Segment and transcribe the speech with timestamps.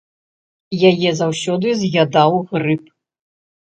[0.93, 2.95] Яе заўсёды з'ядаў грыб.